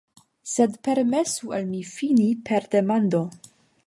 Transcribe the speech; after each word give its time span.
Sed 0.51 0.77
permesu 0.87 1.53
al 1.57 1.67
mi 1.73 1.81
fini 1.89 2.25
per 2.51 2.65
demando. 2.77 3.21